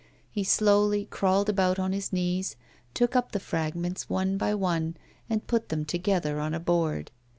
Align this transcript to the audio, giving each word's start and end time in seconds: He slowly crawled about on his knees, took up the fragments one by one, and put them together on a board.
He 0.31 0.43
slowly 0.43 1.05
crawled 1.05 1.47
about 1.47 1.77
on 1.77 1.91
his 1.91 2.11
knees, 2.11 2.55
took 2.95 3.15
up 3.15 3.33
the 3.33 3.39
fragments 3.39 4.09
one 4.09 4.35
by 4.35 4.55
one, 4.55 4.97
and 5.29 5.45
put 5.45 5.69
them 5.69 5.85
together 5.85 6.39
on 6.39 6.55
a 6.55 6.59
board. 6.59 7.11